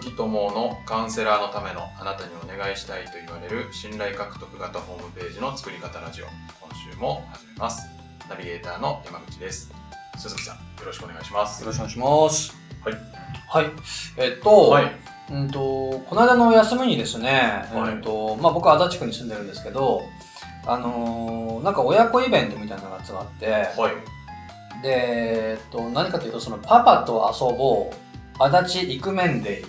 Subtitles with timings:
[0.00, 7.88] 木智のカウンセラーのためのあなたにお願いしたいと言われる信頼獲得型ホームページの作り方ラジオ今週も始めます。
[8.28, 9.72] ナビゲーターの山口です
[10.16, 12.56] 鈴木さんよろしくお願いしますよろしくお願いします。
[12.84, 12.94] はい。
[13.48, 13.72] はい。
[14.16, 14.92] えっと、はい。
[15.30, 15.58] うんと、
[16.08, 17.94] この間の休みにですね、はい。
[17.94, 20.02] うんと、まあ僕は足立区に住んでるんですけど、
[20.66, 23.90] あのーなんか親子イベントみたいなのが集まって、は
[24.80, 24.82] い。
[24.82, 29.64] で、えっと、何かというと、そのパパと遊ぼう、足立イクメンデイ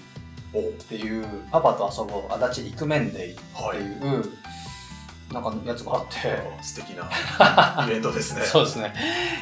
[0.54, 3.78] っおていう、パパと遊ぼう、足立イクメンデイってはい。
[3.78, 4.26] いう、
[5.34, 7.06] なんかやつがあって、素敵な
[7.86, 8.42] イベントですね。
[8.44, 8.94] そうですね。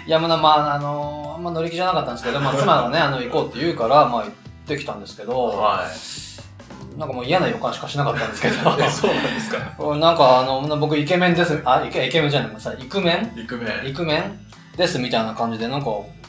[0.05, 4.31] いや、まあ、まあ、あのあんま乗り気じゃなかったんですけど、まあ、妻がね、あの、行こうって言うから、まあ、行っ
[4.67, 6.99] てきたんですけど、はい。
[6.99, 9.57] なんかもう嫌な予感しかしなかったんですけど、 えそうなんですか？
[9.95, 13.39] なんか、あの、僕、イケメンです、あ、イケイケメンじゃない、さ、イクメン？
[13.39, 13.87] イクメン。
[13.89, 14.45] イクメン？
[14.77, 15.85] ですみたいな感じで、なんか、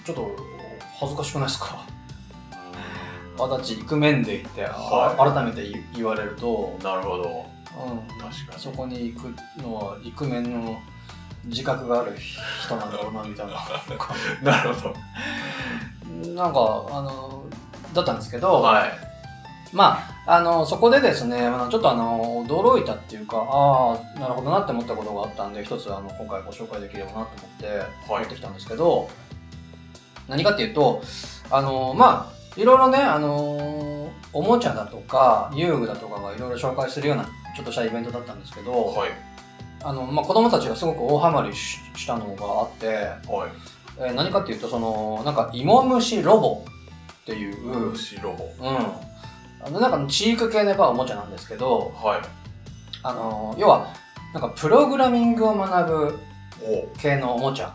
[0.06, 0.30] ちょっと、
[0.98, 1.76] 恥ずかしくないですか？
[3.44, 5.32] 足立イクメンで行って、あはい。
[5.32, 7.46] 改めて言言われると、なるほど。
[7.86, 8.60] うん、確かに。
[8.60, 10.78] そこに行くのは、イクメンの
[11.44, 12.14] 自覚がある
[12.62, 13.52] 人なんだろうな、みたいな。
[14.42, 16.32] なるほど。
[16.34, 17.44] なんか、あの、
[17.94, 19.10] だったんですけど、はい。
[19.72, 27.66] まあ、あの、そこでですね、あのちょっとあの、驚いたっていうか、ああ、なるほどなって思ったことがあったんで、一つあの、今回ご紹介できればなと思って、
[28.12, 28.20] はい。
[28.22, 29.08] 持ってきたんですけど、
[30.28, 31.02] 何かっていうと、
[31.50, 37.24] あの、まあ、いろいろね、あの、おもちゃだとか、遊具だとかがいろいろ紹介するような、
[37.56, 39.10] ちょっとしたイベントだったんですけど、はい。
[39.82, 43.50] あの、まあ、子供たちがすごく大ハマりししたのがあって、はい。
[43.98, 46.64] えー何かっていうと、その、なんか、芋虫ロボ
[47.22, 48.44] っていう、牛ロボ。
[48.60, 48.76] うん。
[49.66, 52.20] あの、なんか、チーク系のやっぱおもちゃなんですけど、はい。
[53.02, 53.86] あの、要は、
[54.34, 56.18] なんか、プログラミングを学ぶ
[56.62, 56.98] お。
[56.98, 57.74] 系のおもちゃ。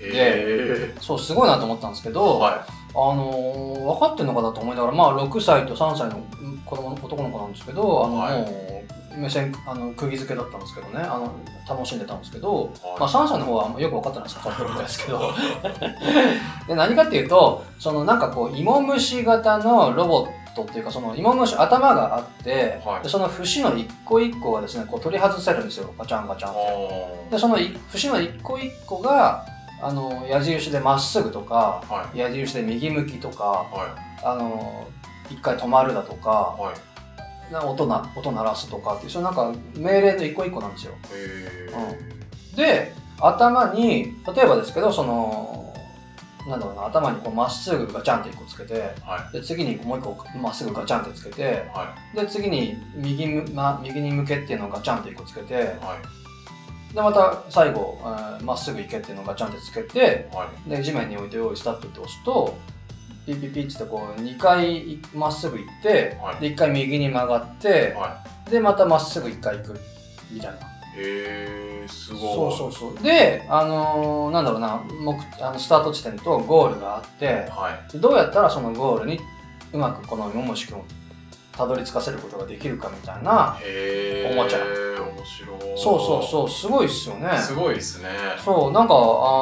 [0.00, 2.66] へそう、すごいなと思ったんですけえど、は
[2.96, 6.20] あのー分かってんのかなと思いながら、まあ、6歳と3歳の
[6.64, 8.82] 子供の男の子なんですけど、あの、はいも
[9.16, 11.32] う、目線、あの、釘付けだったんですけどね、あの、
[11.68, 15.20] 楽しんでたんですけど、はいまあ、3歳の方はよく分かってないです、分かってるみたいですけど。
[16.68, 27.30] で、何かっていうと、その、なんかこう、芋虫型のロボットっていうか、その、芋虫、頭があって、はいでその節の一個一個がですね、こう取り外せるんですよ、ガチャンガチャンいって。
[27.30, 29.44] で、そのい節の一個一個が、
[29.80, 32.18] あの、矢印でまっすぐとか、はい。
[32.18, 33.94] 矢印で右向きとか、は
[34.24, 34.86] あの、
[35.30, 36.72] 一回止まるだとかい、は
[37.50, 37.52] い。
[37.52, 40.92] な音な、音鳴らすとかっていう、そのなんか命令の一個一個なんですよ。
[40.92, 40.96] へ
[42.54, 45.74] えで、頭に、例えばですけど、その、
[46.48, 52.16] なんだろうな、頭にこうまっすぐガチャンって一個つけて、はで、次にもう一個まっすぐガチャンってつけて、いはい。
[52.16, 55.66] で、次に右む、ま、右に向けっていうのをガチャンって一個つけて、はい
[56.96, 60.70] で、また最後、えーまっすぐ行けっていうのをガチャンってつけて、はい。
[60.70, 62.56] で、地面に置いて用意スタップって押すと、
[63.26, 66.40] ピッピッピッつってこう、2回まっすぐ行って、はい。
[66.40, 69.80] で、1回右に曲がって、はで、またまっすぐ1回行く、
[70.30, 70.56] みたいな。
[70.56, 70.60] い
[70.98, 72.20] へえすごい。
[72.20, 73.02] そうそうそう。
[73.02, 77.92] で、あのーなんだろうな、目あのスタート地点とゴールがあって、はい。
[77.92, 79.20] でどうやったらそのゴールに
[79.74, 80.84] うまくこのもしくんを
[81.52, 83.58] たどり着かせることができるかみたいな、
[84.30, 84.58] おもちゃ。
[84.58, 84.85] 面
[85.26, 87.36] 白いそうそうそう、すごいっすよね。
[87.38, 88.08] すごいですね
[88.44, 88.96] そう、なんか、あ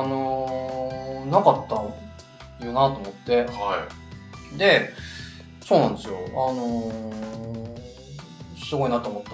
[0.06, 1.76] のーなかった
[2.66, 3.44] よなと思って。
[3.44, 3.86] は
[4.56, 4.90] で、
[5.64, 6.16] そうなんですよ。
[6.32, 7.74] あのー
[8.64, 9.30] すごいなと思った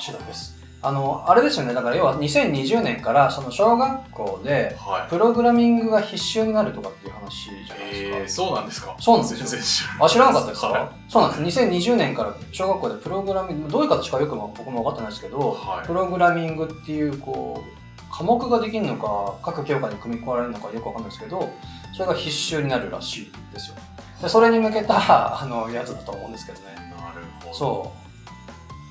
[0.00, 0.51] 次第です。
[0.84, 1.74] あの、あれですよね。
[1.74, 8.16] だから要は2020年からその小学校でいはいプログラミングが必修になるとかっていう話じゃないですか。
[8.18, 8.96] へえそうなんですか？
[8.98, 11.60] そうなんですよ全然知らあ、知らなかったですか、はそうなんです。
[11.60, 21.48] 2020年から小学校でプログラミング、どういう形かよく僕も分かってないですけど、はいプログラミングっていう、こう、科目ができるのか、各教科に組み込まれるのかよく分かんないですけど、
[21.94, 23.76] それが必修になるらしいですよ。
[24.20, 26.66] でそれに向けた、あの、やつだと思うんですけどね。
[26.76, 27.92] なるほどそ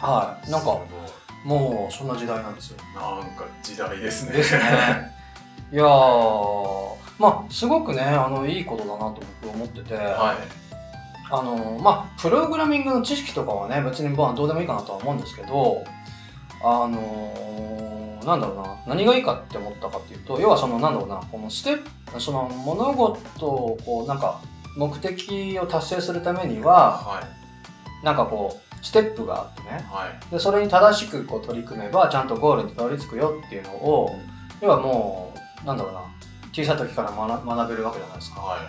[0.01, 0.05] う。
[0.05, 0.49] はい。
[0.51, 0.77] なんか、
[1.43, 2.77] もう、そんな時代なんですよ。
[2.95, 4.61] なんか時代ですねですね。
[5.71, 10.61] いやー、まあ、すごくね、あの、いいことだなと僕思ってて、はい
[11.33, 15.83] あの、まあ、プログラミングの知識とかはね、別にまあどうでもいいかなとは思うんですけど、
[16.63, 24.41] あのなんだろうな、何がいいかって思ったかっていうと、要はその、なんだろうな、このステップ、その物事を、こう、なんか、
[24.77, 27.41] 目的を達成するためには、はい
[28.03, 34.15] なんかこう、ステップがあってね、はいで、それに正しくこう取り組めば、ちゃんとゴールにたどり着くよっていうのを、
[34.61, 35.33] 要はも
[35.63, 36.01] う、なんだろうな、
[36.51, 38.41] 小さい時から学学べるわけじゃないですか。
[38.41, 38.59] はい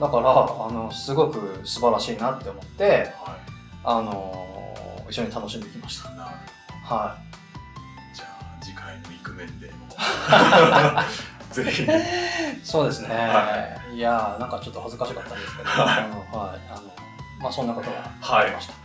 [0.00, 0.34] だから、あ
[0.72, 3.38] の、すごく素晴らしいなって思って、は
[3.84, 4.34] あの
[5.08, 6.10] 一緒に楽しんできました。
[6.10, 6.30] いなる
[6.82, 7.16] は
[8.12, 9.86] じゃあ次回のイクメンでも
[11.52, 11.86] ぜひい。
[12.64, 15.76] そうですね。、はいやー、なんかちょっと恥ずかしかったんですけど、あ
[16.32, 16.60] のはい。
[16.70, 16.82] あの、
[17.40, 18.72] まあそんなことがはいありました。
[18.72, 18.83] はい。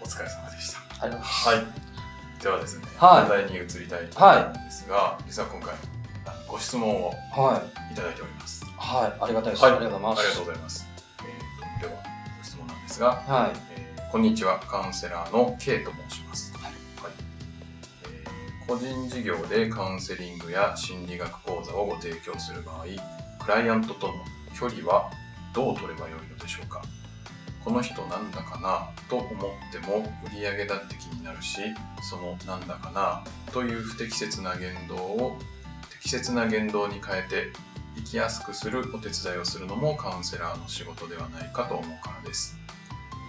[0.00, 0.78] お疲れ様でした。
[0.78, 1.48] ありがとうございます。
[1.48, 1.64] はい。
[2.42, 5.74] ではですね、はい本題に移りたいと思うんですが、実は今回、
[6.48, 7.92] ご質問をはい。
[7.92, 8.64] いただいております。
[8.76, 9.22] はい。
[9.24, 9.62] ありがたいです。
[9.64, 10.20] はいありがとうございます。
[10.20, 10.86] ありがとうございます。
[11.20, 12.02] えーとでは、
[12.38, 13.52] ご質問なんですが、はい。
[13.76, 16.52] えーこんにちは、カウンセラーの K と申します。
[16.54, 16.74] はいはい
[18.04, 22.84] えー個人事業でカウンセリングや心理学講座をご提供する場合、
[23.44, 24.14] クライアントとの
[24.58, 25.10] 距離は
[25.52, 26.82] どう取ればよいのでしょうか？
[27.64, 31.60] この人なんだかなと思っても売上だって気になるし、
[32.02, 35.38] そのなんだかなという不適切な言動を
[35.90, 37.52] 適切な言動に変えて
[37.96, 42.58] 生きやすくするお手伝いをするのもカウンセラーの仕事ではないかと思うからです。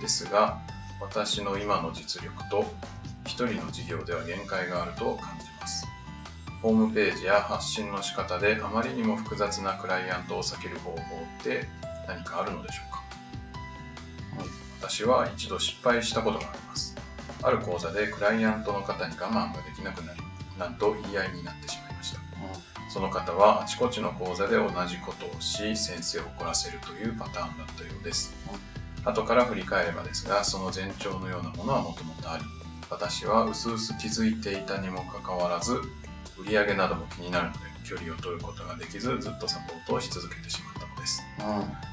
[0.01, 0.59] ですが、
[0.99, 2.65] 私の今の実力と
[3.25, 5.87] 一人の事業では限界があると感じます。
[6.61, 11.67] ホームページや発信の仕方であまりにも複雑なクライアントを避ける方法って
[12.07, 12.94] 何かあるのでしょうか？
[14.87, 16.95] 私は一度失敗したことがあります。
[17.41, 20.21] ある講座でクライアントの方に我慢ができなくなり、
[20.59, 22.19] なんと言い合いになってしまいました。
[22.87, 28.35] その方はあちこちの講座で同じことをし、先生を怒らせるというパターンだったようです。
[29.03, 32.43] 後から振り返ればですが、その前兆のようなものはもともとあり、
[32.87, 35.81] 私は薄々気づいていたにもかかわらず、
[36.37, 40.71] 売上なども気になるので、距離を取ることができず、ずっとサポートをし続けてしま。
[40.71, 40.74] う。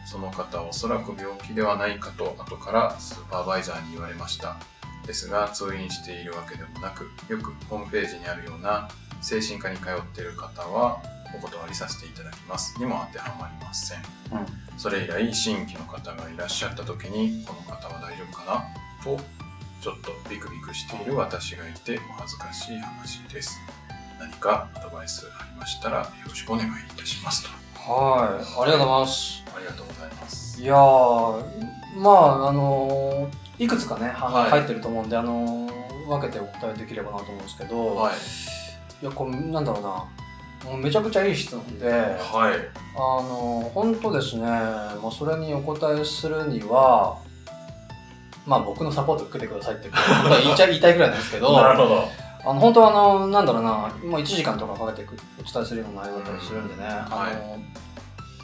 [0.07, 4.57] その方はおそらく病気ではないかと後からスーパーバイザーに言われました。
[5.07, 8.89] ですが通院しているわけでもなく、よくホームページにあるような
[9.21, 11.03] 精神科に通っている方は
[11.35, 13.99] お断りさせていただきますにも当てはまりません。
[13.99, 14.03] う
[14.43, 14.47] ん。
[14.79, 18.65] それ以来新規の方がいらっしゃった時にこの方は大丈夫かな？
[19.03, 19.21] と
[19.81, 23.59] ちょっとビクビクしている私がいてお恥ずかしい話です。
[24.21, 27.62] 何かアドバイスありましたらよろしくお願いいたしますと。
[27.87, 28.63] はい。
[28.63, 29.43] ありがとうございます。
[29.57, 30.63] ありがとうございます。
[30.63, 31.43] いやー、
[31.97, 38.15] まあ、あのーいくつかね、ははい入ってると思うんで、あのー分けてお答えできればなと思うんですけど、はい。
[39.03, 40.71] いや、これ、なんだろうな。
[40.73, 42.55] もうめちゃくちゃいい質問で、はい。
[42.95, 47.19] あの本当ですね、まあ、それにお答えするには、
[48.47, 49.89] まあ僕のサポート受けてくださいって
[50.67, 52.05] 言いたいぐらいなんですけど、なるほど。
[52.45, 53.71] あの本当はあの、なんだろうな、
[54.05, 55.09] もう1時間とかかけて
[55.39, 57.63] お伝えするような内容だったりするんでね、あの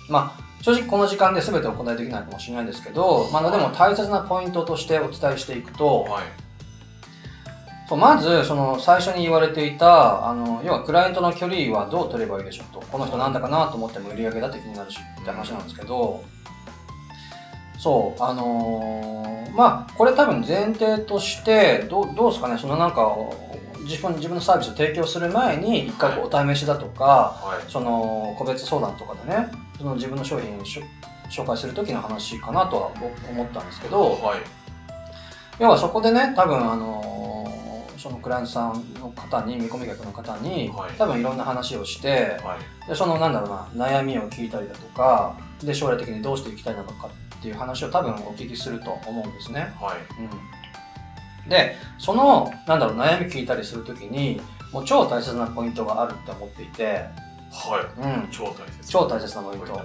[0.08, 6.24] まあ正直この時間で全てお答えできないかもしれないんですけど、まあ、でも大切なポイントとしてお伝えしていくと、はい。
[7.88, 16.22] そうまずその最初に言われていたあの要はクライアントの距離はどう取ればいいでしょうとこの人なんだかなと思っても売り上げだって気になるしって話なんですけど
[17.78, 23.16] そうあのーまあこれ多分前提としてどうどうですかねそのなんか
[23.88, 27.70] 自分自分のサービスを提供する前に一回こうお試しだとか、はい。
[27.70, 29.48] その個別相談とかでね
[29.78, 32.90] その自分の商品を紹介する時の話かなとは
[33.30, 34.40] 思ったんですけど、はい。
[35.58, 37.18] 要はそこでね多分あのー
[37.98, 42.56] そのクライアントさんの方に見込み客の方に、はい多分いろんな話をしては
[42.86, 42.88] い。
[42.88, 49.74] でそのなんだろうな悩みを聞いたりだとかで将来的にどうしていきたいのかっていう話を多分お聞きすると思うんですね。
[49.80, 50.22] はい。
[50.22, 50.30] うん、
[51.48, 54.40] でそのなんだろう悩み聞いたりする時に
[54.72, 56.84] もう超大切なポイントがあるって思っていて、
[57.50, 58.00] はい。
[58.00, 58.88] うん、超大切。
[58.88, 59.80] 超大切なポイント。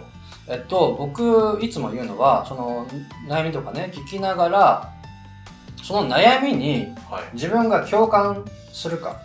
[0.50, 2.86] えっと、僕いつも言うのはその
[3.30, 4.94] 悩みとかね聞きながら
[5.82, 7.24] その悩みにはい。
[7.34, 9.22] 自分が共感するか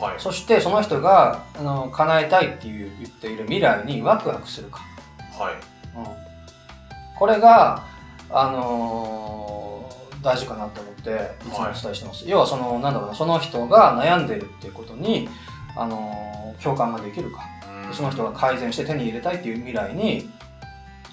[0.00, 0.20] はい。
[0.20, 4.80] そしてその人があの叶えたいっていう言っている未来にワクワクするか、
[5.36, 5.54] はい。
[5.98, 6.04] うん、
[7.18, 7.84] これが、
[8.30, 9.69] あのー
[10.22, 11.10] 大事かなと思って
[11.46, 15.28] いつもお伝えしてます、要はそのなんだろうなその人が悩んでいるっていうことに、
[15.76, 17.46] あのー共感ができるか。
[17.86, 17.94] うん。
[17.94, 20.28] その人が改善して手に入れたいっていう未来に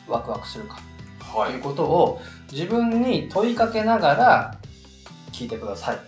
[0.09, 0.81] ワクワクするか。
[1.21, 1.51] はい。
[1.51, 2.21] ということを
[2.51, 4.57] 自分に問いかけながら
[5.31, 6.05] 聞いてくださいって、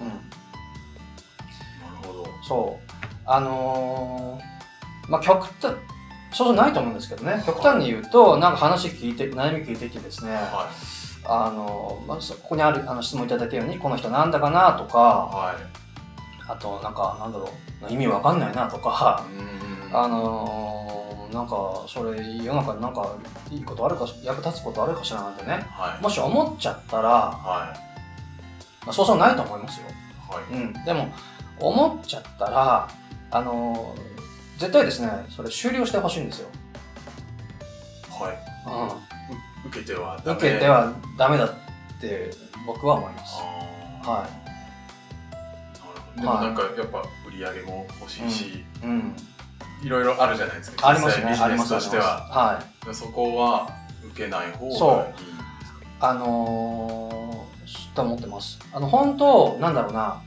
[0.00, 0.14] うん、な
[2.02, 2.26] るほど。
[2.42, 2.90] そう。
[3.26, 5.74] あのーまあ極端
[6.32, 10.70] そうそうないと思うんですけどね極端に言うとなんか話聞いて悩み聞いてきてですねは
[11.24, 14.88] あのーまあ、そこにあるあの質問いただいたようにこの人なんだかなとい。
[14.88, 15.56] かはい。
[16.48, 17.48] あとなんかなんだろ
[17.88, 19.24] う意味わかんないなとか
[19.90, 23.16] うんあのーなんかそれ世の中になんか
[23.52, 26.02] いいことあるかし役立つことあるかしらなんてねはい。
[26.02, 27.72] もし思っちゃったら、は
[28.84, 30.54] まあ、そうそうないと思いますよ、い。
[30.54, 30.62] はい。
[30.64, 31.08] うん、でも
[31.60, 32.88] 思っちゃったら
[33.30, 34.20] あのー
[34.60, 35.10] 絶対ですね。
[35.34, 36.48] それ終了してほしいんですよ、
[38.10, 38.38] はい。
[38.66, 40.38] うん、う受けてはダメ。
[40.38, 41.50] 受けてはダメだっ
[41.98, 42.30] て
[42.66, 43.36] 僕は思います。
[44.04, 44.40] あはー
[45.78, 46.20] なるほど。
[46.20, 49.16] でもなんかやっぱ売り上げも欲しいし、い、うん、
[49.82, 50.88] いろいろあるじゃないですか。
[50.88, 51.30] ありますね。
[51.30, 52.62] ビジネスとしては。
[52.84, 53.66] はそこは
[54.12, 55.14] 受けない方がいい
[56.00, 58.58] あのー、と思ってます。
[58.74, 60.22] あの、本当、なんだろうな、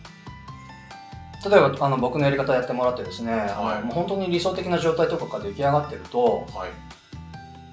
[1.49, 3.79] 例えばあの僕のやり方やってもらってですね、あはい。
[3.81, 6.69] のもう本当に理想的な状態とかが出来上がってると、はい。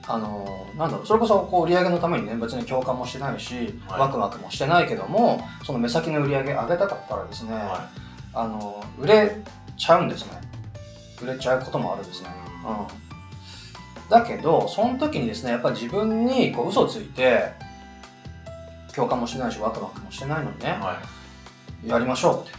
[0.09, 4.01] あのーなんだろう、それこそこう売り上げのためにね、別に共感もしてないし、はい。
[4.01, 7.89] ワクワクもしてないけども、その目先の売り上げ上げたかったらですね、は
[8.35, 9.37] あのー売れ
[9.77, 10.41] ちゃうんですね。
[11.23, 12.31] 売れちゃうこともあるんですね。
[12.67, 14.11] うん。
[14.11, 17.53] だけど、その時にですね、やっぱり自分にこう嘘をついて、
[18.95, 20.77] 共感もしてないし、ワクワクもしてないのにね、
[21.87, 22.59] やりましょうって、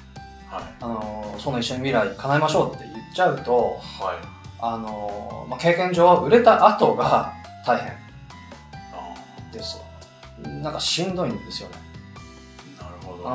[0.51, 0.63] はい。
[0.81, 4.17] あのーその一緒に未来叶えましょうって言っちゃうと、はい。
[4.60, 7.34] あのーまあ、経験上、売れた後が
[7.65, 7.88] 大変。
[7.89, 7.96] あ
[9.53, 9.81] です。
[10.62, 11.75] なんかしんどいんですよね。
[12.79, 13.24] ーなるほど。
[13.24, 13.31] うん。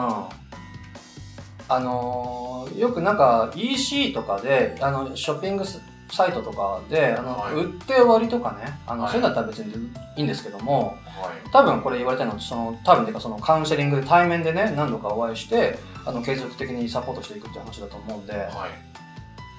[1.68, 5.64] あのーよくなんか EC とかで、あの、ショッピング
[6.10, 7.54] サイトとかで、あの、はい。
[7.54, 9.12] 売って終わりとかね、あの、はい。
[9.12, 11.50] そういうのだったら別にいいんですけども、はい。
[11.50, 18.50] 多分これ言われたのは、その、多分ていうかそのカウンセリングで対面でね、何度かお会いして、あの、継続的にサポートしていくっていう話だと思うんで、はい。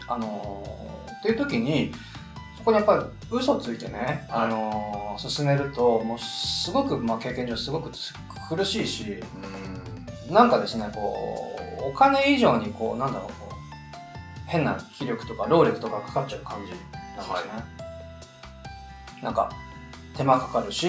[0.08, 1.92] あのーっていう時に、
[2.58, 4.46] そこにやっぱり嘘ついてね、はい。
[4.46, 8.14] あのー進めると、もうすごく、まあ経験上すごくつ
[8.50, 10.34] 苦しいし、うーん。
[10.34, 13.54] なんかですね、こう、お金以上にこう、なんだろう、こう、
[14.46, 17.64] 変な気力とか労力とかかかっちゃう感じなんですね。
[19.24, 19.50] なんか、
[20.18, 20.88] 手間かかるし、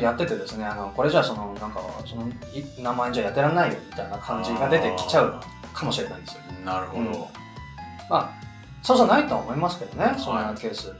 [0.00, 5.40] やっててですね、あの、これじゃあその、なんか、その、い名前じゃやってらんないよみたいな感じが出てきちゃう
[5.72, 6.40] かもしれないんですよ。
[6.64, 7.20] なるほど、うんま
[8.10, 8.30] あ、
[8.82, 10.92] そうじゃないとは思いますけどね、そんなケース。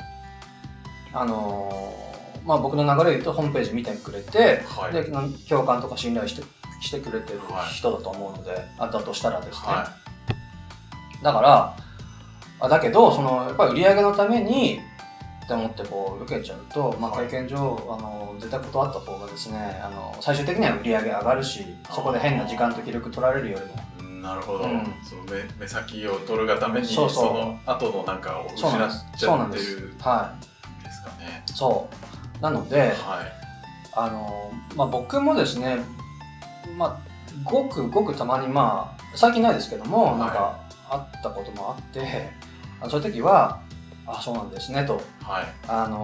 [1.13, 2.11] あのー
[2.45, 5.05] まあ僕の流れで言うとホームページ見てくれて、はいで
[5.49, 6.43] 共感とか信頼して
[6.81, 9.67] してくれてるはい人だと思うので、あだとしたらですね。
[9.67, 9.89] は
[11.23, 11.77] だから、
[12.61, 14.81] あだけど、その、やっぱり売り上げのために、
[15.51, 17.27] って思ってこう受けちゃうと、まあ、はい。
[17.27, 17.57] 経験上、
[17.99, 24.19] あの絶対断った方がですねあの最終的には売り上げ上がるしそこで変な時間と気力取られるよりも。
[24.19, 24.85] いなるほど、うん。
[25.03, 29.77] その目目先を取るがためにその後のなんかを失っちゃってるんです。
[29.99, 30.35] は
[31.05, 31.45] かね。
[31.49, 31.89] いそ
[32.39, 32.95] うなのではい。
[33.93, 35.79] あの、まあ、僕もですね
[36.77, 36.99] まあ
[37.43, 42.31] ごくごくたまにまあ最近ないですけども、はいなんかあったこともあって
[42.81, 43.63] あそういう時は
[44.13, 45.01] あそうなんですねと。
[45.23, 45.45] はい。
[45.69, 45.97] あの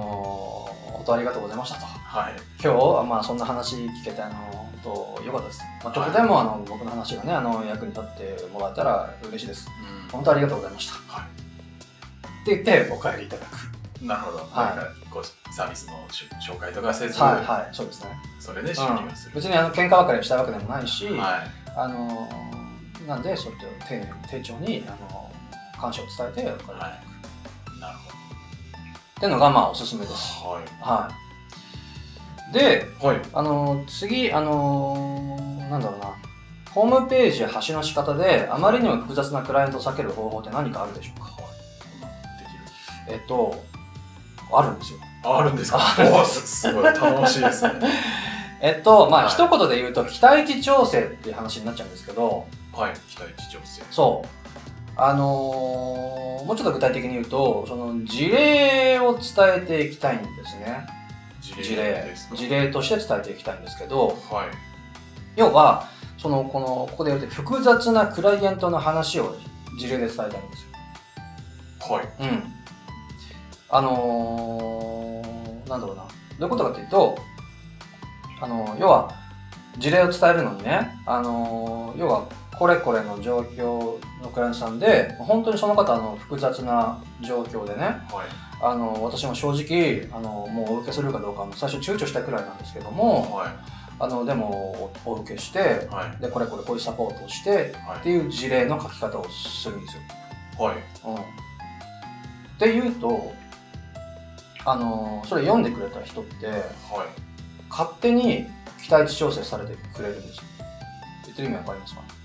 [0.93, 1.87] 本当ありがとうございましたと。
[1.87, 2.35] はい。
[2.63, 9.69] 今日まあそんな話聞けてあの本当よかったです、まあ、ちょっとでもあの僕の話がねあの役に立ってもらえたら嬉しいです。
[10.05, 10.11] うん。
[10.11, 10.95] 本当ありがとうございました。
[11.13, 13.77] はって言ってお帰りいただく。
[14.05, 14.77] なるほど、はい。
[14.77, 21.51] なんかこうサービスのし紹介とかせず、はいはいそうですね、それで収うん入をする、別にあの喧嘩別れしたわけでもないし、はい。
[21.75, 22.29] あの
[23.07, 25.33] なんでそれと丁寧に丁重にあの
[25.81, 27.06] 感謝を伝えてお帰りいただく、はい
[29.17, 30.15] っていうのがまあおすすめです。
[30.45, 30.83] はい。
[30.83, 31.11] は
[32.51, 32.53] い。
[32.53, 33.21] ではい。
[33.33, 35.37] あの次あの
[35.71, 36.15] なんだろうな。
[36.73, 41.25] ホームページや端の仕方であまりにも複雑なクライアントを避ける方法って何かあるでしょうか？
[41.25, 42.39] はい。
[42.39, 43.15] できる。
[43.15, 43.65] えっと
[44.53, 44.99] あるんですよ。
[45.25, 45.79] ああるんですか？
[45.97, 46.03] す。
[46.03, 47.73] おすすごい頼もしいですね。
[48.61, 49.33] えっとまあ、はい。
[49.33, 52.45] 一言で言うと期待値調整っていう話になっちゃうんですけど。
[52.75, 52.93] はい。
[53.09, 53.83] 期待値調整。
[53.91, 54.29] そう
[54.97, 59.23] あのーもうちょっと具体的に言うとその事例を伝
[59.57, 60.87] えていきたいんですね。
[61.41, 64.49] 事事例事例として伝えていきたいんですけどはい。
[65.35, 65.89] 要は
[66.19, 69.35] そのこのここで言うと複雑なクライアントの話を
[69.77, 70.67] 事例で伝えたいんです
[71.91, 71.97] よ。
[71.97, 72.09] はい。
[72.21, 72.43] うん。
[73.69, 76.03] あのーなんだろうな。
[76.05, 76.09] ど
[76.41, 77.19] ういうことかというと
[78.41, 79.11] あの要は
[79.79, 88.01] 事例を伝えるのにね、あの要はこれこれの状況のクライアントさんで本当にその方の複雑な状況でねはい。
[88.63, 93.51] あの私も正直あのもうお受けするかどうかも最初躊躇したくらいなんですけどもはい。
[93.99, 96.23] あのでもおお受けしてはい。
[96.23, 100.03] でこれこれこういうサポートをしてはっていう事例の書き方をするんですよ。
[100.59, 100.77] いはい。
[101.07, 101.19] うん、っ
[102.59, 103.33] ていうと
[104.65, 106.59] あのそれ読んでくれた人ってはい。
[107.69, 108.47] 勝手に
[108.83, 110.43] 期待値調整されてくれるんですよ。
[111.25, 112.16] 言ってる意味わかりますか？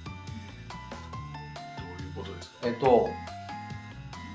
[2.21, 2.55] ことですか？
[2.63, 3.09] えっと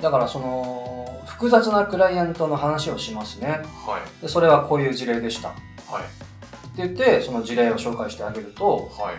[0.02, 3.48] だからその複雑なクライアントの話をしますね。
[3.86, 4.22] はい。
[4.22, 5.50] でそれはこういう事例でした。
[5.50, 5.60] って
[5.92, 6.04] はい
[6.76, 9.14] 言ってその事例を紹介してあげるとはい。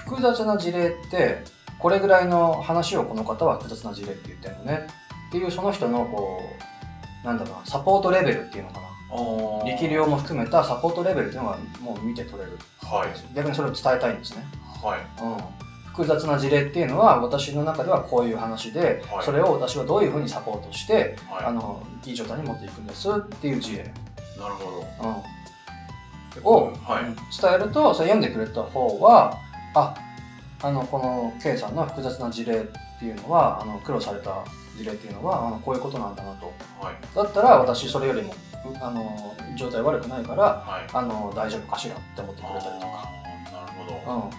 [0.00, 1.42] 複雑な事例って
[1.78, 4.86] これぐらいの話をこの方は複雑な事例って言ってるのね。
[5.28, 6.42] っていうその人のこ
[7.22, 8.84] うなんだろうなサポートレベルっていうのかな。
[9.64, 12.58] 力量も含めたサポートレベルっていうのがもう見て取れる。
[12.82, 13.34] はい。
[13.34, 14.44] 逆にそれを伝えたいんですね、
[14.82, 15.00] はい。
[15.22, 15.63] うん、
[15.94, 23.84] 複雑な事例っていうのは私の中ではこういう話で、はいそれを私はどういうふうにサポートして、はいあのいい状態に持っていくんですっていう事例
[24.38, 24.84] なるほ
[26.36, 26.50] うん、ど。
[26.50, 27.04] を、はい。
[27.04, 27.24] うん伝
[27.54, 29.38] えるとそれ読んでくれた方は
[29.74, 29.94] あ
[30.62, 32.64] あのこの K さんの複雑な事例っ
[32.98, 34.44] ていうのはあの苦労された
[34.76, 36.94] 事例っていうのはあのこういうことなんだなとはい。
[37.14, 38.36] だったら私それよりもう
[38.80, 40.90] あの状態悪くないからはい。
[40.92, 42.86] あの大丈夫かしらって思ってくれたりとか、
[43.52, 44.14] なるほど。
[44.14, 44.30] うん、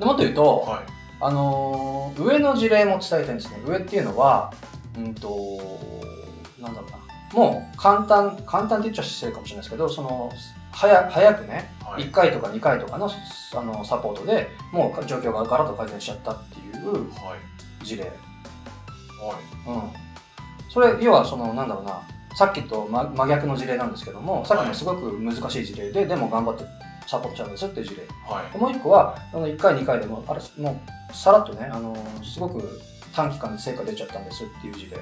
[0.00, 0.80] でもっと言うと、はい。
[1.20, 3.58] あのー上の事例も伝えたいんですね。
[3.66, 4.52] 上っていうのは、
[4.96, 5.28] うんと、
[6.60, 6.98] なんだろうな。
[7.34, 10.32] もう簡単、簡単って言っちゃ失礼かもしれないですけど、その、
[10.72, 12.04] 早早くね、はい。
[12.04, 17.36] 1回とか2回とかのあのサポートでもう状況がガラッと改善しちゃったっていうは
[17.82, 17.84] い。
[17.84, 18.04] 事例。
[18.04, 18.12] はい。
[19.68, 19.82] うん。
[20.70, 22.00] それ、要はその、なんだろうな、
[22.34, 26.64] さっきと真真逆の事例なんですけども、さっきのすごく難しい事例で、でも頑張って
[27.10, 28.02] サポートしたんですっていう事例。
[28.32, 28.52] はい。
[28.52, 32.80] でもう一個は、あの1回、2回でも、あれ、もう、さらっとね、あの、すごく
[33.14, 34.96] 短期間で成果出ちゃったんですっていう事例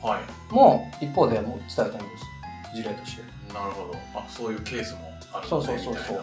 [0.00, 0.54] はい。
[0.54, 2.76] も、一方でもう伝えたいんです。
[2.76, 3.22] 事例として。
[3.52, 3.98] なるほど。
[4.14, 5.00] あ、そういうケースも
[5.32, 6.20] あるそうそうそうそう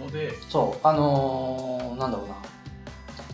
[0.00, 2.34] ので、そう、あのーなんだろうな。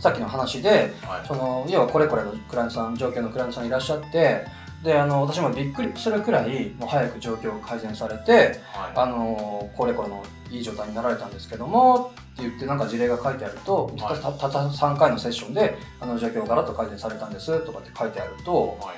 [0.00, 1.26] さっきの話で、はい。
[1.26, 4.46] その、要はこれこれのクライアントさん、状況のクライアントさんいらっしゃって、
[4.82, 8.92] で、あの、私もびっくりするくらい、もう早く状況を改善されて、はい。
[8.94, 18.96] あのこれこれのいい状態になられたんですけどもって言ってなんか事例が書いてあると、はいたたった3回のセッションであの状況がガラッと改善されたんですとかって書いてあるとはい。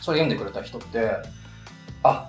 [0.00, 1.10] それ読んでくれた人って
[2.02, 2.28] あ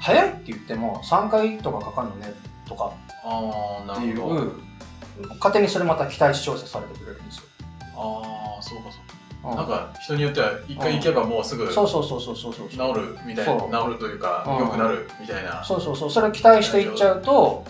[0.00, 2.32] 早いって言っても3回とかかかるのね
[2.66, 4.14] とかってい。
[4.14, 4.20] う
[5.38, 7.42] 勝手にそれまた期待値調整されてくれるんですよ。
[7.96, 9.19] ああ、そうかそううんか。
[9.42, 12.94] なんか人によっては一回行けばもうすぐ治そうそうそうそうそうそう。
[12.94, 14.66] るみたいな、治るというか、うん。
[14.66, 15.64] 良くなるみたいな。
[15.64, 16.10] そうそうそう。
[16.10, 17.64] それを期待していっちゃうと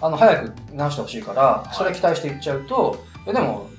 [0.00, 3.70] あの早く直してほしいからそれ期待していっちゃうと、えでも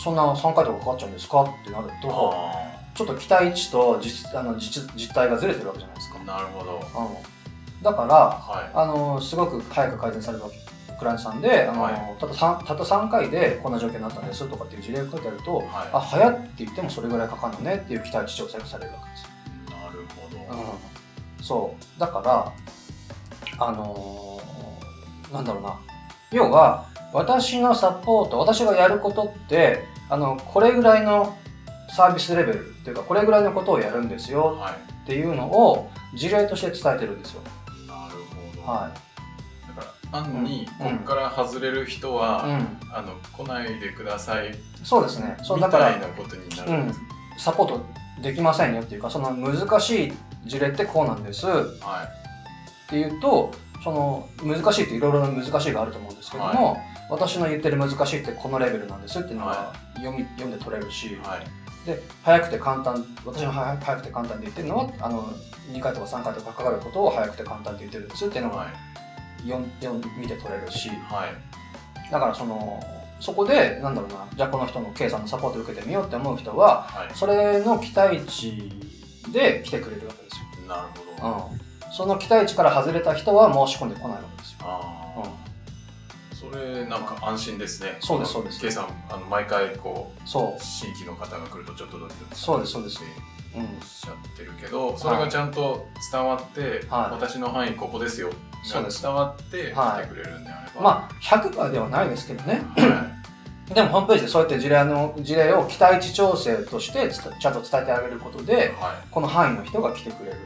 [0.00, 1.42] そんな3回とかかかっちゃうんですか？
[1.42, 6.72] ってなるとあちょっと期待値と実あの実実態がずれてるわけじゃないですか、あ、なるほど。
[6.74, 10.56] うん、だからはあのすごく早く改善されるわけ
[10.98, 15.54] クライアントさんであの、はいたった 3, たった3回でこんな状況になったんですとかっていう事例が書いてあるとい。
[15.54, 15.64] はい。
[15.92, 19.28] あ早って言ってもそれぐらいかかるのねっていう期待値調整がされるわけですよ
[19.80, 20.68] なるほど。
[21.38, 22.52] うん、そうだか
[23.58, 25.78] らあのーなんだろうな
[26.32, 31.36] 要は私のサポート私がやることってあのこれぐらいの
[31.94, 34.72] サービスレベルっていうかこれぐらいのことをやるんですよはい。
[35.04, 37.40] っていうのを事例として伝えてるんですよ。
[37.86, 38.14] なる
[38.56, 38.62] ほど。
[38.70, 39.07] はだから、
[40.12, 42.44] 案に、うんここから外れる人は、
[42.92, 45.36] あの、来ないでください、そうですね。
[45.42, 47.00] そうみだからたいなことになるんです。
[47.38, 47.86] サポート
[48.20, 50.12] できませんよっていうかその難しい
[50.44, 52.08] 事例ってこうなんですっは
[52.86, 52.90] い。
[52.90, 53.52] ていうと
[53.84, 56.78] その難しいっていろいろな難しいがあると思うんですけども、
[57.10, 61.86] 私の言ってる難しいってこのレベルなんですっていうのがは読み、読んで取れるし、はい。
[61.86, 65.22] で早くて簡単私が早早くて簡単で言ってるのはあの
[65.72, 68.68] 2回とか3回とかかかることを早くて簡単って言ってるんですっていうのがはい。
[69.46, 69.64] 読
[70.16, 72.10] 見て取れるしはい。
[72.10, 72.82] だからその
[73.20, 77.10] そこでなんだろうなじゃあこの人の K さんのサポートを受けてみようって思う人ははい。
[77.14, 78.72] それの期待値
[79.32, 80.88] で来てくれるわけですよ、なる
[81.20, 81.48] ほど。
[81.50, 87.98] うん、その期待値から外れた人は申し込んでこないわけですよ、ああ、うそれなんか安心ですね。
[88.00, 93.02] そうですそうですケイさん、あの毎回こん、そう新規の方が来るとちょっとドキドキそうですそうです
[93.54, 98.30] おっしゃってるけど、それがちゃんと伝わって、はい私の範囲ここですよ。
[98.30, 98.36] そ
[98.80, 100.80] うです伝わってはい来てくれるんであれば。
[100.80, 103.06] まあ100%ではないですけどねは
[103.74, 108.46] でもホームページでそうやって事例の事例を期待値調整としてちゃんと伝えてあげることい。
[108.46, 110.36] ではこの範囲の人が来てくれる、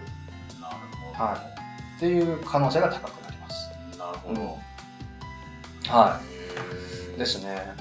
[0.59, 0.61] い。
[0.61, 0.75] なる
[1.17, 1.25] ほど。
[1.25, 1.39] はい、
[1.99, 3.71] っていう可能性が高くなります。
[3.97, 4.59] なるほど。
[5.89, 7.75] はへーい、ですね。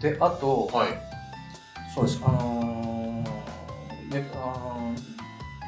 [0.00, 0.88] であと、はい。
[1.92, 5.07] そうですあのーであのー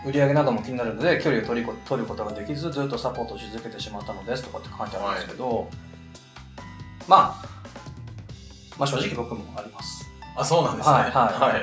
[0.07, 5.69] 売上なども気になるので距離を取りこ取ることができずずっとサポートし続けてしまったのですとかって書いてあるんですけど、
[7.07, 7.49] まあ
[8.79, 10.07] まあ正直僕もあります。
[10.37, 10.95] あ、そうなんですね。
[10.95, 11.11] はいはい
[11.55, 11.59] は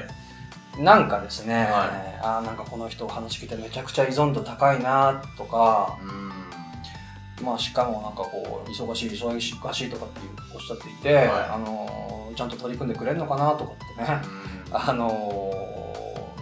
[0.79, 0.83] い。
[0.83, 1.89] なんかですね、は
[2.21, 7.43] あーなんかこの人話聞いてめちゃくちゃ依存度高いなとか、うん。
[7.45, 10.19] まあ、しかもなんかこう忙しい忙しいとかって
[10.53, 14.21] おっしゃっていて、はいあのーちゃんと取り組んでくれるのかなとかってね、
[14.69, 14.73] うん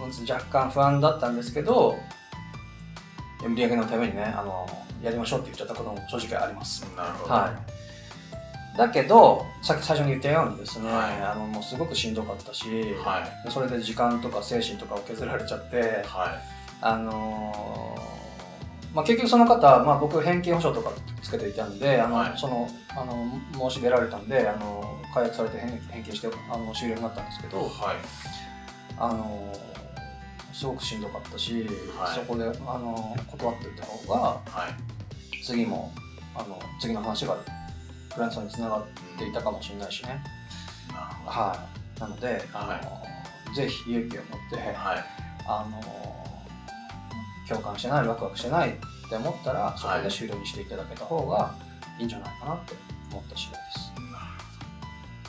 [0.06, 1.98] あのー若干不安だったんですけど
[3.44, 6.82] 売り上げのためにね、あのーやりましょうって言っちゃったことも正直あります。
[6.96, 7.34] なるほど。
[7.34, 7.54] は
[8.74, 12.64] い、だけどさっき最初に言ったようにですね、はいあのもうすごくしんどかったし、
[13.04, 13.50] はい。
[13.50, 16.02] それで時間とか精神とかを削られちゃって、はい。
[16.80, 20.90] あのーまあ、結局その方、まあ、僕返金保証とか
[21.22, 22.66] つけていたんであの、はいその
[22.96, 27.68] あの申し出られたんであの解約されて返返金してあの終了になったんですけど、はい。
[28.98, 29.75] あのー
[30.58, 31.66] すごくしんどかったし、
[31.98, 32.14] はい。
[32.14, 35.42] そこであの断ってた方がはい。
[35.44, 35.92] 次も
[36.34, 37.36] あの次の話が
[38.12, 38.84] クラントさんにつながっ
[39.18, 40.22] ていたかもしれないしね、
[40.88, 41.30] なるほど。
[41.30, 42.80] はい、なので、あ
[43.48, 45.04] のぜひ勇気を持って、はい。
[45.48, 45.80] あの
[47.48, 48.72] 共感してないワクワクしてないっ
[49.08, 51.54] て思ったらそこで終了にしていただけた方が
[51.98, 52.74] いいんじゃないかなって
[53.12, 53.92] 思った次第です。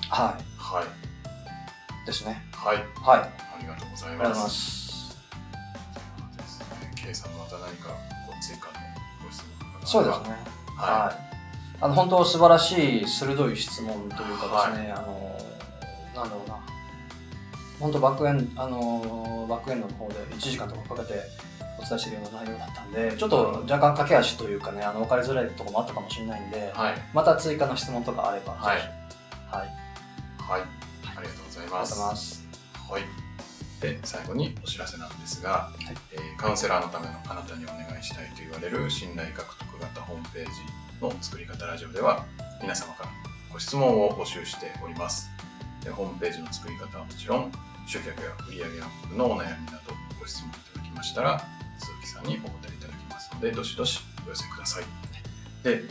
[0.10, 2.04] ははい。
[2.04, 2.42] い、ですね。
[2.54, 2.78] はい。
[2.78, 2.86] はい、
[3.20, 4.77] あありがとうございまます
[7.08, 7.90] ですね K さんまた何か
[8.28, 8.74] こう追加の
[9.24, 10.36] ご質問がそうですね。
[10.78, 11.28] ははい。
[11.80, 15.38] あの本当素晴らしい鋭い質問というかですね、あの
[16.16, 16.60] なんだろうな。
[17.80, 21.22] 本当バックエンあのバックエンドの方で1時間とかかけて
[21.80, 29.68] お伝えしているような内容だったんで、ちょっと若干駆け足というかね、あの分かりづらいところもあったかもしれないんで、はいまた追加の質問とかあれば、はいはい、
[30.40, 30.62] はい
[31.16, 32.48] ありがとうございありがますとうございます。
[32.90, 33.27] はい。
[33.82, 35.72] で、最後にお知らせなんですが、
[36.12, 40.52] えーカウンセラーのためのあなたにお願いしたいと言われる信頼獲得型ホームページ
[41.02, 42.26] の作り方ラジオでは、
[42.62, 43.10] 皆様から
[43.52, 45.30] ご質問を募集しております。
[45.84, 47.52] でホームページの作り方はもちろん、
[47.88, 51.42] 集客や売上アップのお悩みなどご質問いただきましたら、
[51.80, 54.84] 鈴木さんにお答えいただきますので、どしどしお寄せください。
[55.64, 55.84] で、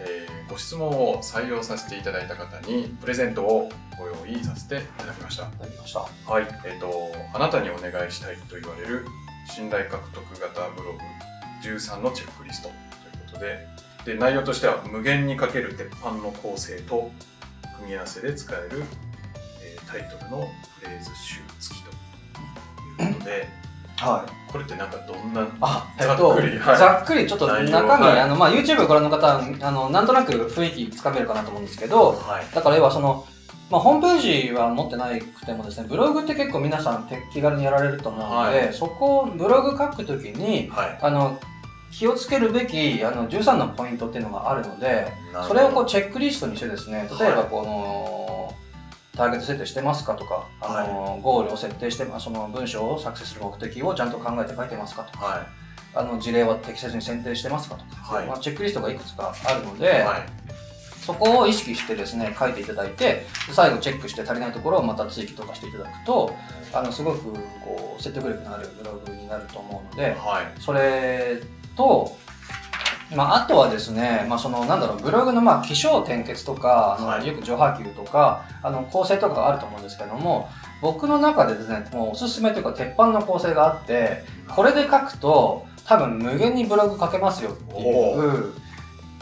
[0.00, 5.44] えーご質問を採用させていただいた方にプレゼントをご用意させていただきました。
[5.44, 6.00] いただきました。
[6.00, 9.06] はい、えっ、と、あなたにお願いしたいと言われる
[9.48, 10.98] 信頼獲得型ブログ
[11.62, 13.66] 13のチェックリストということで、
[14.04, 17.12] で内容としては無限にかける鉄板の構成と
[17.76, 18.82] 組み合わせで使える、
[19.62, 23.48] えータイトルのフレーズ集付きということで、
[24.06, 24.52] はい。
[24.52, 26.58] これってなんかどんな、あ、えざっっと、はい。
[26.58, 33.26] ざっくりちょっと中身、はいあの、まあ、YouTube をご覧の方は、あの、なんとなく雰囲気つかめるかなと思うんですけど、はい、だから要はその、
[33.70, 38.74] まあ、ホームページは持ってなくてもですね、ブログって結構皆さん手気軽にやられると思うので、はい。
[38.74, 41.38] そこをブログ書くときに、はい、あの、
[41.92, 45.12] 気をつけるべきあの13のポイントっていうのがあるので、
[45.46, 48.19] それをこうチェックリストにしてですね、例えばはいこの、
[49.16, 55.46] ターゲット設定してますかとか、あのゴールを設定して、まあその文章を作成する目的をちゃんと考えて書いてますかとか、は
[55.94, 58.26] あの事例は適切に選定してますかとか、はい。
[58.26, 60.22] まあ、チェックリストがいくつかあるので、い、はい、
[61.04, 66.34] そこを意識してですね、書いていただいて、最後チェックして足りないところをまた追記とかしていただくと、
[66.72, 71.42] あのすごくこう説得力のあるブログになると思うので、はい、それ
[71.76, 72.16] と、
[73.14, 77.26] まあ、あとはですね、まあ、そのなんだろうブログのまあ起承転結とか、あのはい。
[77.26, 80.48] よく上波球とかあの構成とかがあると思うんですけども
[80.80, 88.52] 僕の中でですねもうおすすめというか鉄板の構成があってこれで書くと多分無限にブログ書けますよっていう、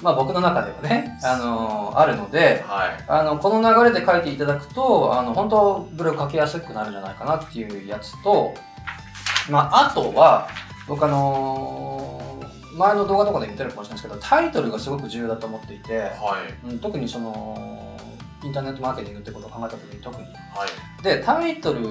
[0.02, 8.54] まあ、僕の中ではね、あのあるのではい、あのこの流れで書いていただくとあの本当ブログ書きやすくなるんじゃないかなっていうやつと、
[9.50, 10.48] まあ、あとは
[10.86, 12.17] 僕あのー
[12.78, 17.98] 前の動画とかで言ってるかもしれないですけどタイトルがすごく重要だと思っていて、はい、うん、特にその
[18.44, 20.22] インターネットマーケティングってことを考えた時に特に。
[20.22, 20.30] は
[20.64, 21.82] い、でタイトル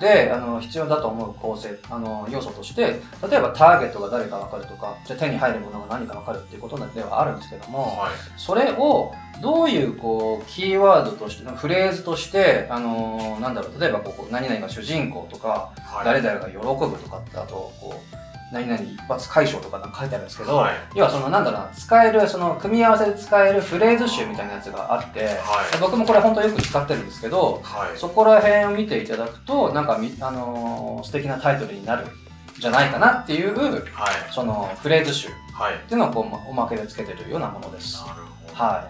[0.00, 18.21] であの必要だと思う構成あの要素として例えばターゲットが誰か分かるとかじゃあ手に入るものが何か分かるっていうことではあるんですけども、はい、それをどういうこうキーワードとしてフレーズとして、あのーなんだろう例えばこう何々が主人公とか、はい、誰々が喜ぶとかってあとこう
[18.52, 25.36] 何々一発解消とかなんか書いてあるんですけど、はい要はそのなんだろうな使えるその組み合わせで使えるフレーズ集みたいなやつがあって、はい
[25.80, 32.10] 僕もこれ本当よく使ってるんですけどはい、そこら辺を見ていただくとなんかみ、あのー素敵なタイトルになるん
[32.58, 33.82] じゃないかなっていうはい、
[34.30, 35.78] そのフレーズ集っはい。
[35.88, 38.04] ていうのをこうまおまけでつけてるようなものです。
[38.06, 38.54] なるほど。。
[38.54, 38.88] は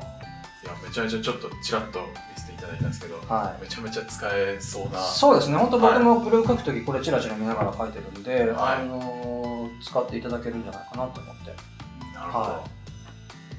[0.63, 2.01] いや、めちゃめちゃちょっとちらっと
[2.63, 5.01] ただいたんですけど、はいめちゃめちゃ使えそうな。
[5.01, 9.43] そうですね、本当僕はいもブログ書くときこれチラチラ見ながら書いてるんで、はいあのー
[9.83, 11.51] 使っていただけるんじゃないかなと思って。
[12.15, 12.45] なるほど。
[12.45, 12.65] は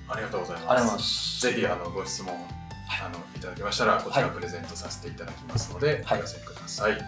[0.10, 0.70] ありがとうございます。
[0.70, 1.42] ありがとうございます。
[1.42, 6.92] ぜひあのご質問、あのいただきましたらこちらはいプレゼントさせていただきますので、はいお寄せください。
[6.92, 7.02] はい。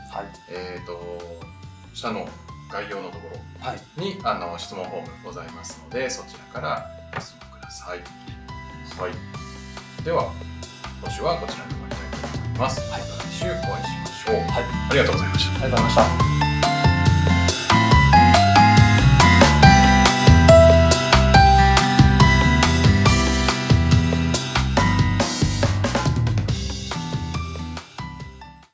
[0.49, 0.99] えっ、と
[1.93, 2.27] 下の
[2.71, 3.79] 概要のところはい。
[4.01, 7.99] にあの質問フォームございますのでそちらからご質問ください。
[7.99, 10.03] はい。
[10.03, 10.31] では
[11.01, 11.84] 今週はこちら
[12.55, 12.79] ます。
[12.91, 14.35] はいまた来週お会いしましょう。
[14.35, 14.63] はい。
[14.89, 15.63] ありがとうございました。
[15.63, 16.34] ありがとうございました。